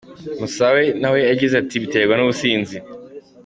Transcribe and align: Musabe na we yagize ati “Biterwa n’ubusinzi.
Musabe 0.39 0.83
na 1.01 1.09
we 1.13 1.19
yagize 1.31 1.53
ati 1.57 1.75
“Biterwa 1.83 2.13
n’ubusinzi. 2.15 2.77